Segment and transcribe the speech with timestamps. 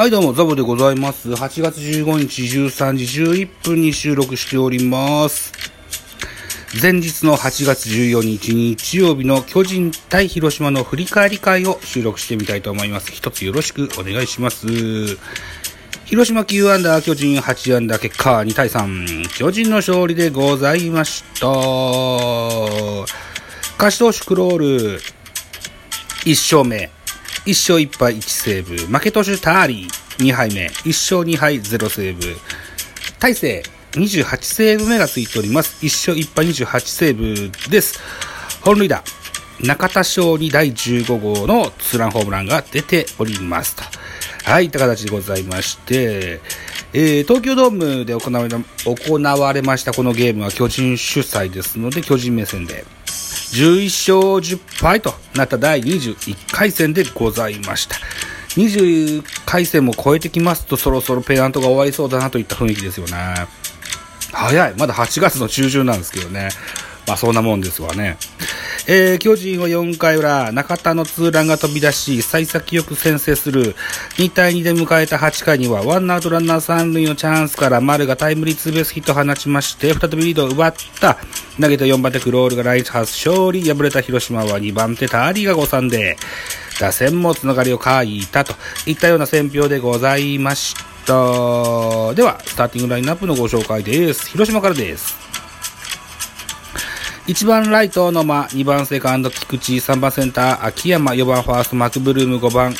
[0.00, 1.28] はい、どうも、ザボでございます。
[1.28, 5.52] 8月15日13時11分に収録しております。
[6.80, 13.12] 前日の8月14日日曜日の巨人対広島の振り返り会を収録してみたいと思います。
[13.12, 14.66] 一つよろしくお願いします。
[16.06, 19.28] 広島9アンダー、巨人8アンダー、結果2対3。
[19.36, 21.46] 巨人の勝利でございました。
[23.76, 25.00] 勝ち投手クロール、
[26.24, 26.90] 1勝目。
[27.46, 28.76] 1勝1敗1セーブ。
[28.76, 30.66] 負け投手ターリー2敗目。
[30.66, 32.36] 1勝2敗0セーブ。
[33.18, 35.84] 大勢28セーブ目がついております。
[35.84, 38.00] 1勝1敗28セーブです。
[38.62, 39.02] 本塁打。
[39.62, 43.82] 中田翔に第15号のツーランホームランが出ておりますと。
[44.50, 46.40] はい、いった形でございまして、
[46.92, 48.48] えー東京ドームで行われ
[48.84, 52.84] 行われましたこのゲームは巨人主催ですので、巨人目線で。
[53.52, 57.96] 11勝10敗となった第21回戦でございました。
[58.56, 63.46] 20回戦も超えてきますとそろそろペナントが終わりそうだなといった雰囲気ですよね。
[64.32, 64.74] 早い。
[64.76, 66.50] まだ8月の中旬なんですけどね。
[67.10, 68.18] まあそんなもんですわね。
[68.86, 73.74] えー、巨人は4回裏、中田のツーランが飛び出し、幸先よく先制する。
[74.18, 81.18] 2対2で迎えた8回には、ワンアウトランナー3塁のチャンスから、丸がタイムリーツーベースヒットを放ちまして、再びリードを奪った。
[81.60, 83.62] 投げた4番手クロールがライト初勝利。
[83.62, 86.16] 敗れた広島は2番手ターリーが誤算で、
[86.78, 88.54] 打線もつながりを欠いたと
[88.86, 92.14] いったような選評でございました。
[92.14, 94.30] では、スターティングラインナップのご紹介です。
[94.30, 95.29] 広島からです。
[97.30, 102.74] 1番ライト野間、2番セカンド菊池、3番センター秋山、4番ファーストマクブルーム、5番、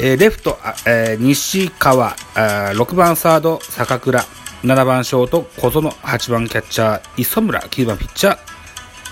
[0.00, 4.24] えーレフト、えー西川、あ6番サード坂倉、
[4.64, 8.38] 7番ショート小園、8番キャッチャー磯村、9番ピッチャー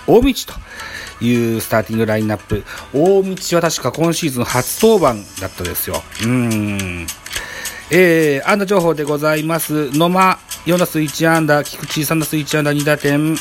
[0.08, 0.52] 大道
[1.20, 2.64] というスターティングラインナップ。
[2.92, 6.02] 大道は確か今シーズン初登板だったですよ。
[6.24, 7.06] うん。
[7.92, 9.96] えー、安打情報でございます。
[9.96, 13.36] 野間、4打数1安打、菊池3打数1安打2打点、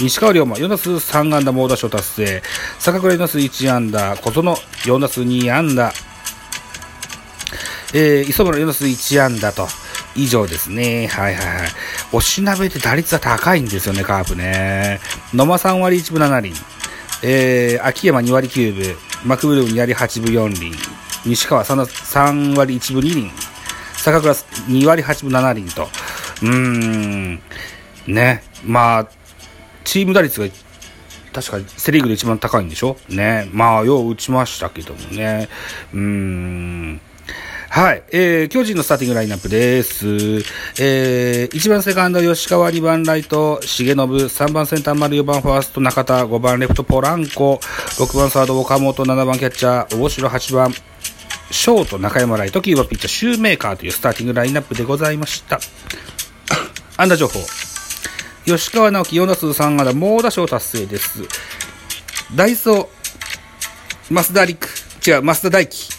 [0.00, 2.42] 西川龍馬、4打数3安打猛打賞達成、
[2.78, 4.54] 坂倉4打数1安打、小園
[4.84, 5.92] 4打数2安打、
[7.94, 9.66] えー、磯村4打数1安打と、
[10.14, 11.06] 以上ですね。
[11.08, 11.68] はいはいはい。
[12.12, 15.00] おしなべて打率は高いんですよね、カープね。
[15.32, 16.52] 野間3割1分7厘。
[17.22, 18.96] えー、秋山2割9分。
[19.24, 20.72] マクブルーム2割8分4厘。
[21.26, 23.32] 西川 3, 3割1分2厘。
[23.94, 25.88] 坂倉2割8分7厘と。
[26.42, 27.40] うーん。
[28.06, 28.42] ね。
[28.64, 29.08] まあ、
[29.88, 30.46] チーム打率が
[31.32, 32.98] 確かセ・リーグで一番高いんでしょ？
[33.08, 33.48] ね。
[33.52, 35.48] まあ、よう打ちましたけどもね。
[35.94, 37.00] うーん。
[37.70, 38.02] はい。
[38.12, 40.06] えー、巨人のスターティングラインナップです。
[40.78, 50.74] えー、1番セカンド吉川、2番ライト重信、3番センター丸、4番ファースト中田、5番レフトポランコ、6番サード岡本、7番キャッチャー大城、8番
[51.50, 55.60] ショート中山ライト、9番ピッチャーシューメーカーというスターティングラインナップでございました。
[56.98, 57.77] 安打情報。
[58.48, 61.20] 吉川直樹4打数3安打、猛打賞達成です。
[62.34, 64.66] ダイソー、増田陸、
[65.06, 65.90] 違う、増田大輝。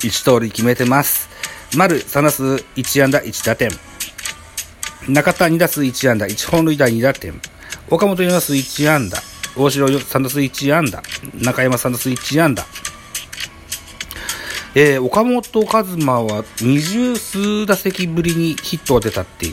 [0.00, 1.28] 1盗塁決めてます。
[1.76, 2.44] 丸3打数
[2.76, 3.70] 1安打1打点。
[5.06, 7.38] 中田2打数1安打1本塁打2打点。
[7.90, 9.18] 岡本4打数1安打。
[9.54, 11.02] 大城3打数1安打。
[11.42, 12.64] 中山3打数1安打。
[14.74, 19.46] えー、岡本和真は二十数打席ぶりにヒットが出たって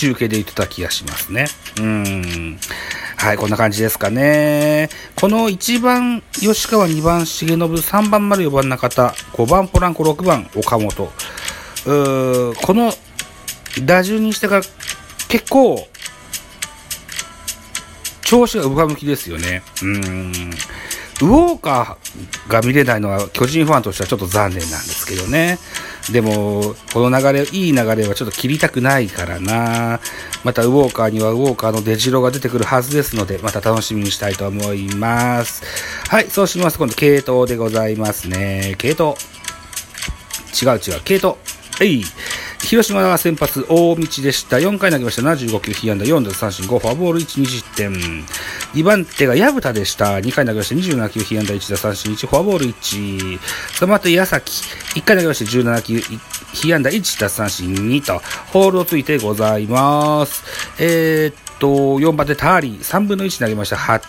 [0.00, 1.44] 中継で言ってた気がしますね。
[1.78, 2.58] うん。
[3.18, 4.88] はい、こんな感じですかね。
[5.14, 11.04] この1番吉川、2番重信、3番丸、4番中田、5番ポランコ、6番岡本。
[11.04, 12.94] うーこの
[13.84, 14.62] 打順にしてから
[15.28, 15.86] 結構
[18.22, 19.62] 調子が上向きですよね。
[19.82, 19.98] うん。
[21.20, 25.58] ウォーカーが見れないのは巨人ファンとしてはちょっと残念なんですけどね。
[26.08, 30.00] でも、この流れ、いい流れはちょっと切りたくないからな。
[30.42, 35.62] またウォーカーにはウォーカーの出城が出てくるはずですので、また楽しみにしたいと思います。
[36.08, 36.78] はい、そうします。
[36.78, 38.74] 今度、系統でございますね。
[38.78, 39.14] 系統。
[40.60, 41.36] 違う違う、系統。
[41.78, 42.02] はい。
[42.62, 44.56] 広島は先発、大道でした。
[44.56, 45.22] 4回投げました。
[45.22, 48.24] 75球、被安打4奪三振、5フォアボール、1、2失点。
[48.74, 50.18] 2番手が矢蓋でした。
[50.18, 50.74] 2回投げました。
[50.74, 53.38] 27球、被安打1奪三振、1フォアボール、1。
[53.38, 54.52] 3番手、矢崎。
[55.00, 55.50] 1回投げました。
[55.50, 56.00] 17球、
[56.52, 58.22] 被安打1奪三振、2と、
[58.52, 60.44] ホールをついてございます。
[60.78, 61.68] えー、っと、
[61.98, 62.78] 4番手、ターリー。
[62.78, 63.76] 3分の1投げました。
[63.76, 64.00] 8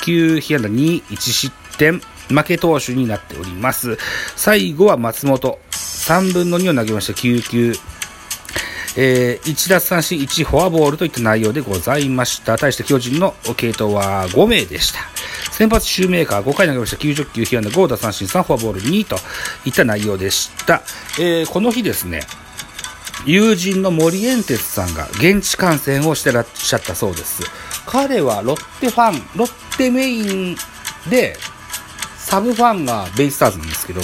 [0.00, 2.00] 球、被安打2、1失点。
[2.30, 3.98] 負け投手になっております。
[4.36, 5.58] 最後は松本。
[5.70, 7.12] 3分の2を投げました。
[7.12, 7.74] 9球。
[8.96, 12.58] えー、1奪三振、1フォアボールといった内容でございました。
[12.58, 15.00] 対して巨人の系統は5名でした。
[15.52, 19.16] 先発シューメーカー5回投げました90球、被安打5打三振3フォアボール2と
[19.64, 20.82] いった内容でした。
[21.18, 22.22] えー、この日ですね、
[23.26, 27.42] 友人の森エンテスさんが現地観戦をしてらっしゃったそうです。
[27.86, 30.56] 彼はロッテファン、ロッテメイン
[31.08, 31.36] で、
[32.30, 34.00] サブファンがベイスターズなんですけど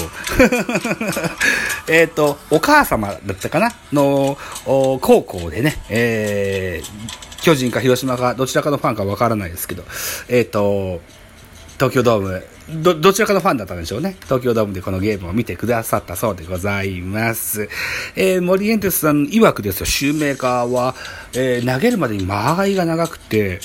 [1.88, 3.72] えっと、お母様だったかな？
[3.92, 9.84] の、高校でね、えー、巨人か広島かどちらかのファンかわからないですけど、
[10.28, 11.00] えっ、ー、と、
[11.74, 12.44] 東京ドーム、
[12.82, 14.16] ど、どちらかのファンだったんでしょうね。
[14.24, 17.68] 東京ドームでこのゲームを見てくださったそうでございます。
[18.16, 20.96] えー、森エンテスさん曰くですよ、シューメーカーは、
[21.32, 23.60] えー、投げるまでに間合いが長くて、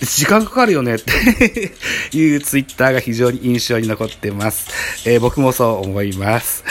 [0.00, 1.12] 時間かかるよねって
[2.16, 4.68] いうツイッターが非常に印象に残ってます。
[5.04, 6.64] えー、僕もそう思います。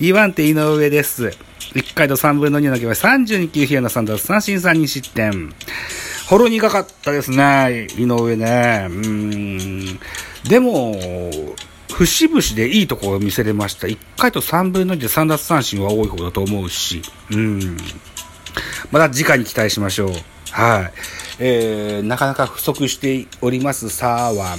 [0.00, 1.32] 2番手井上です。
[1.74, 5.52] 1回と3分の2投げは32球、平野さん奪三振3に失点。
[6.26, 8.86] ほろ苦かったですね、井上ね。
[8.88, 9.98] うん。
[10.48, 10.98] でも、
[11.92, 13.86] 節々でいいところを見せれました。
[13.86, 17.02] 1回と3分の2で3奪三振は多い方だと思うし。
[17.30, 17.76] うん。
[18.90, 20.12] また次回に期待しましょう。
[20.50, 20.92] はい。
[21.38, 24.58] えー、なかなか不足しておりますサーワン。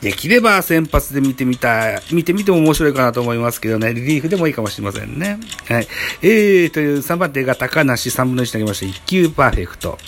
[0.00, 5.40] できれば先発で見てみたい、見てみても面白いかなと思いますけどね、リリーフでもいいかもしれませんね。
[5.68, 5.88] はい。
[6.22, 8.86] えー、という3番手が高梨3分の1投げました。
[8.86, 9.98] 1球パーフェクト。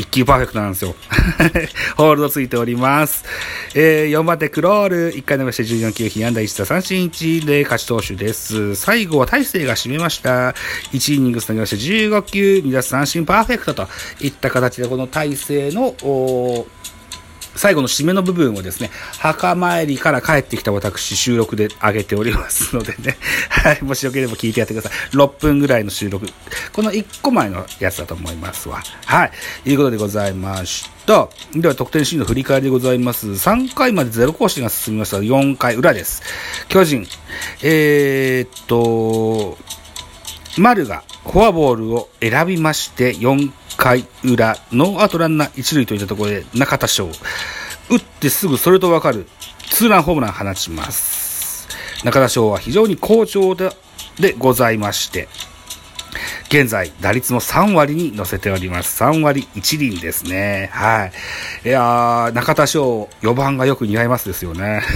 [0.00, 0.94] 一級パーフェクトなんですよ。
[1.96, 3.24] ホールドついております。
[3.74, 8.74] えー、4番手クロール、1回投げして14球、被安打1打三振1で勝ち投手です。
[8.76, 10.54] 最後は大勢が締めました。
[10.92, 13.88] 1イニングス投げまして15球、2打三振パーフェクトと
[14.20, 15.94] いった形でこの大勢の、
[17.54, 23.16] 最後の締めの部分をですね、墓参りから帰ってきた私、収録で上げておりますのでね、
[23.50, 25.16] はい、もしよければ聞いてやってください。
[25.16, 26.26] 6分ぐらいの収録。
[26.72, 28.82] この1個前のやつだと思いますわ。
[29.04, 29.32] はい。
[29.64, 31.28] ということでございました。
[31.54, 33.26] では、得点シーンの振り返りでございます。
[33.26, 35.18] 3回までゼロ更新が進みました。
[35.18, 36.22] 4回裏です。
[36.68, 37.06] 巨人、
[37.62, 39.58] えー、っと、
[40.58, 47.08] 丸がフォアボールを選びまして、4回裏、ノーアウトランナー1塁といったところで中田翔、
[47.88, 49.26] 打ってすぐそれとわかる
[49.70, 51.68] ツーランホームラン放ちます。
[52.04, 53.70] 中田翔は非常に好調で
[54.18, 55.28] でございまして、
[56.48, 59.04] 現在、打率も3割に乗せております。
[59.04, 60.68] 3割1厘ですね。
[60.72, 61.12] は
[61.64, 61.64] い。
[61.64, 64.82] いやー、中田翔、4番がよく似合いますですよね。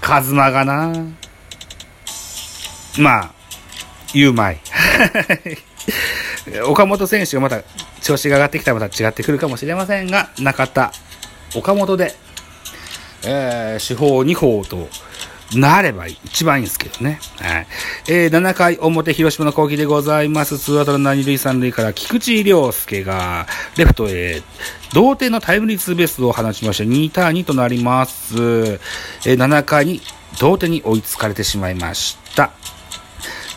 [0.00, 0.94] カズマがな
[2.98, 3.30] まあ、
[4.12, 4.60] 言うまい。
[6.66, 7.62] 岡本選手がまた
[8.00, 10.92] 調子が上がってきたらまた違ってくるかもしれませんが、中田、
[11.54, 12.14] 岡本で、
[13.24, 14.88] えー、手法2法と
[15.54, 17.20] なれば一番いいんですけどね。
[17.38, 17.66] はい。
[18.08, 20.58] えー、7回表、広島の攻撃でございます。
[20.58, 23.46] ツーアウトランナー2塁3塁から菊池涼介が
[23.76, 24.42] レフトへ
[24.92, 28.34] 同点のタイムリーツーベースを放ちまして2対2となります。
[28.36, 28.78] えー、
[29.36, 30.02] 7回に
[30.38, 32.52] 同点に追いつかれてしまいました。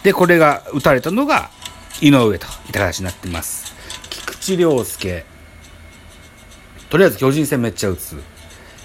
[0.04, 1.50] で、これが打たれたのが
[2.02, 3.74] 井上といった形になってます。
[4.10, 5.26] 菊池涼介。
[6.90, 8.22] とりあえず巨人戦めっちゃ打つ。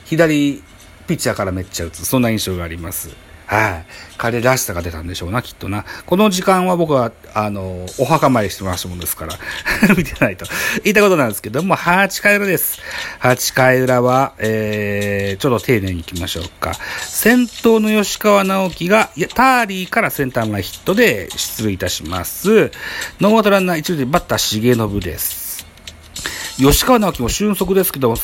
[0.04, 0.62] 左
[1.06, 2.04] ピッチャーからめっちゃ打つ。
[2.04, 3.25] そんな印象があります。
[3.46, 3.86] はい。
[4.18, 5.84] 彼らしさが出たんでしょうな、きっとな。
[6.04, 9.38] この時間は僕は、あの、お墓参りしてましたもんですから、
[9.96, 10.46] 見てないと。
[10.82, 12.80] 言いたことなんですけども、8回裏です。
[13.20, 16.72] 8回裏は、えー、ちょっと丁寧に行きましょうか。
[17.00, 22.72] 先頭の吉川直樹が、いやターリーからセンター前ヒットで出塁いたします。
[23.20, 25.66] ノーアウトランナー一塁でバッター重信です。
[26.56, 28.16] 吉川尚輝も俊足ですけど、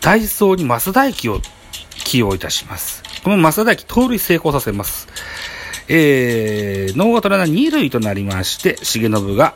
[0.00, 1.40] 代走に増田大輝を
[2.04, 3.07] 起用いたします。
[3.22, 5.08] この増田大輝盗塁成功させます。
[5.88, 9.54] えー、ノーアウトランナー2塁となりまして、重信が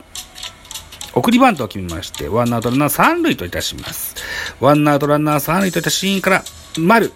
[1.14, 4.16] 送りバントを決めまして、ワンアウトランナー3塁といたします。
[4.61, 6.45] ワンアウトランナー3塁といたシーンから、
[6.78, 7.12] 丸、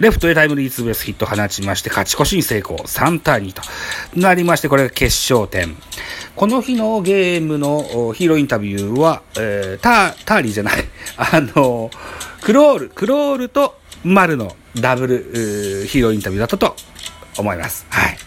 [0.00, 2.78] レフトへタイムリーツーベースヒットを放ちまして、勝ち越しに成功。
[2.78, 3.62] 3対2と
[4.16, 5.76] なりまして、これが決勝点。
[6.34, 10.84] この日のゲームのヒーローインタビューは、えー、ター、ターリーじゃない。
[11.16, 11.90] あの、
[12.40, 16.76] クロール、クロールと丸のダブルヒーローインタビューだったと
[17.38, 17.86] 思います。
[17.90, 18.18] はい。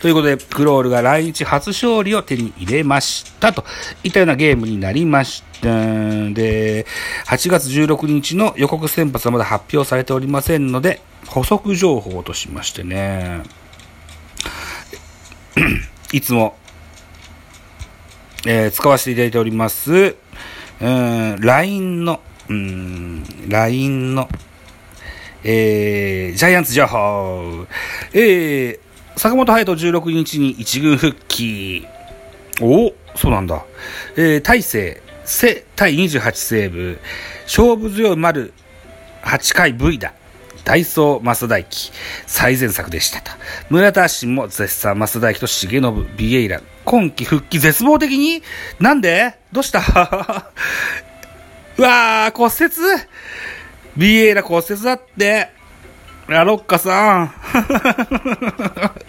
[0.00, 3.64] ということで、クロールが来日初勝利を手に入れましたと
[4.02, 5.44] いったようなゲームになりました。
[5.64, 6.84] で、
[7.26, 13.44] 8月16日の予告先発はまだ発表されておりませんので、補足情報としましてね、
[16.12, 16.56] いつも、
[18.46, 20.16] えー、使わせていただいております、
[20.80, 22.20] LINE の、
[23.48, 24.28] LINE の、
[25.46, 27.66] えー、ジャイアンツ情報。
[28.14, 28.78] えー、
[29.16, 31.86] 坂本隼人16日に1軍復帰。
[32.62, 33.64] おおそうなんだ。
[34.16, 36.98] えー、大勢、せ対28セーブ、
[37.44, 38.54] 勝負強い丸
[39.22, 40.14] 8回 V だ。
[40.64, 41.92] ダイソー増大輝、
[42.26, 43.30] 最善作でしたと。
[43.68, 46.62] 村田新も絶賛増大輝と重信ビエイラ。
[46.86, 48.42] 今季復帰絶望的に？
[48.80, 49.34] なんで？
[49.52, 49.80] どうした？
[51.76, 52.72] うわー、骨折？
[53.96, 55.50] ビエイラ骨折だって。
[56.26, 57.34] ラロッカさん。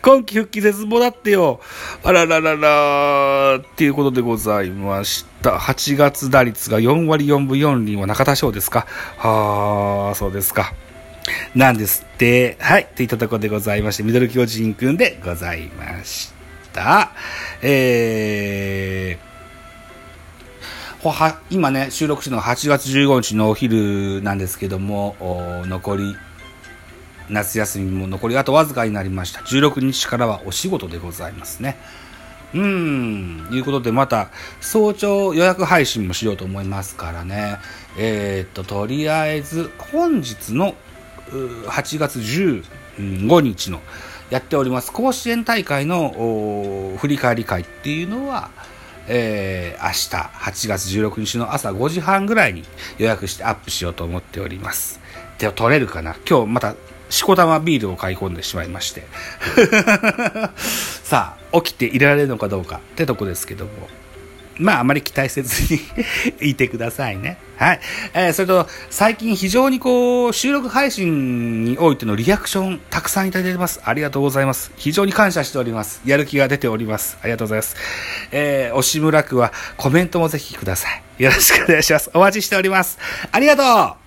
[0.00, 1.60] 今季復帰絶望だってよ。
[2.02, 5.56] あららららっていうことでございました。
[5.56, 8.86] 8月打率が4割4分4厘は中田翔ですか
[9.18, 10.72] はあ、そうですか。
[11.54, 12.56] なんですって。
[12.60, 12.86] はい。
[12.94, 16.32] といったところでございまして、ミドル巨人くんでございまし
[16.72, 17.10] た。
[17.60, 19.29] えー、
[21.48, 25.16] 今ね、収録してるのが8月15日のお昼なんですけども、
[25.66, 26.14] 残り
[27.30, 29.40] 夏休みも残りあとわずかになりました。
[29.40, 31.78] 16日からはお仕事でございますね。
[32.52, 34.28] うーん、いうことでまた
[34.60, 37.56] 早朝予約配信もしようと思いますからね。
[37.96, 40.74] えー、っと、とりあえず本日の
[41.30, 43.80] 8月15日の
[44.28, 48.50] やっております甲子園大会の振り返り会っていうのは、
[49.08, 52.64] えー、明日8月16日の朝5時半ぐらいに
[52.98, 55.00] 予約してアップしようと思っております。
[55.38, 56.16] では、取れるかな？
[56.28, 56.74] 今日また
[57.08, 59.02] しこたまビールを買い込んでしまいまして
[61.02, 63.70] さあ、起きていられるのかどうかってとこですけども。
[64.60, 67.38] まあ、あまり期待せずにいてくださいね。
[67.56, 67.80] はい。
[68.14, 73.80] えー、それと、最近非常にこう、収録配信においてのリアクション、たくさんいただいてます。
[73.84, 74.72] ありがとうございます。
[74.76, 76.02] 非常に感謝しております。
[76.04, 77.18] やる気が出ております。
[77.22, 77.76] ありがとうございます。
[78.32, 80.88] えー、押村区はコメントもぜひくださ
[81.18, 81.22] い。
[81.22, 82.10] よろしくお願いします。
[82.14, 82.98] お待ちしております。
[83.32, 83.99] ありがとう